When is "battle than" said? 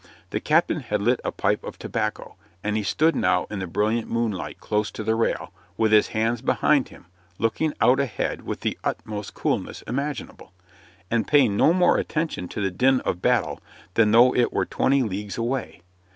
13.21-14.09